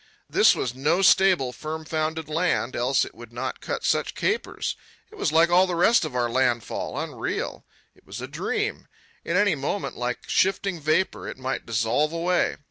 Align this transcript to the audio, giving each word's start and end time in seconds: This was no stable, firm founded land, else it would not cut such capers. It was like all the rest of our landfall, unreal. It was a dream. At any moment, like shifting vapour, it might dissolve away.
This 0.27 0.55
was 0.55 0.73
no 0.73 1.03
stable, 1.03 1.53
firm 1.53 1.85
founded 1.85 2.27
land, 2.27 2.75
else 2.75 3.05
it 3.05 3.13
would 3.13 3.31
not 3.31 3.61
cut 3.61 3.83
such 3.83 4.15
capers. 4.15 4.75
It 5.11 5.15
was 5.15 5.31
like 5.31 5.51
all 5.51 5.67
the 5.67 5.75
rest 5.75 6.05
of 6.05 6.15
our 6.15 6.27
landfall, 6.27 6.99
unreal. 6.99 7.65
It 7.93 8.03
was 8.03 8.19
a 8.19 8.27
dream. 8.27 8.87
At 9.23 9.35
any 9.35 9.53
moment, 9.53 9.95
like 9.95 10.27
shifting 10.27 10.79
vapour, 10.79 11.27
it 11.27 11.37
might 11.37 11.67
dissolve 11.67 12.13
away. 12.13 12.57